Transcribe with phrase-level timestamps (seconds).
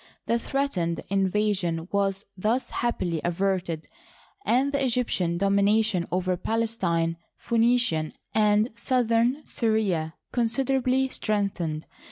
[0.25, 3.87] The threatened invasion was thus happily averted,
[4.43, 11.85] and the Egyptian domi nation over Palestine, Phoenicia, and southern Syria con siderably strengthened.